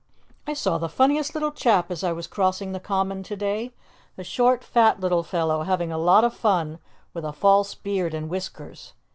[0.47, 3.71] I saw the funniest little chap as I was crossing the Common to day
[4.17, 6.79] a short fat little fellow, having a lot of fun
[7.13, 8.93] with a false beard and whiskers.